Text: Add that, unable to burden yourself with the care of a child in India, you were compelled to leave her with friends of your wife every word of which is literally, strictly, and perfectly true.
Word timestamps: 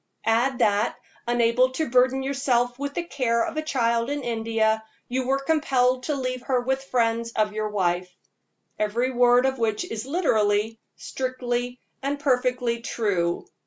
Add 0.25 0.57
that, 0.57 0.95
unable 1.27 1.69
to 1.73 1.87
burden 1.87 2.23
yourself 2.23 2.79
with 2.79 2.95
the 2.95 3.03
care 3.03 3.45
of 3.45 3.55
a 3.55 3.61
child 3.61 4.09
in 4.09 4.23
India, 4.23 4.83
you 5.07 5.27
were 5.27 5.37
compelled 5.37 6.01
to 6.05 6.15
leave 6.15 6.41
her 6.41 6.59
with 6.59 6.85
friends 6.85 7.33
of 7.33 7.53
your 7.53 7.69
wife 7.69 8.09
every 8.79 9.11
word 9.11 9.45
of 9.45 9.59
which 9.59 9.85
is 9.85 10.07
literally, 10.07 10.79
strictly, 10.95 11.79
and 12.01 12.19
perfectly 12.19 12.79
true. 12.81 13.45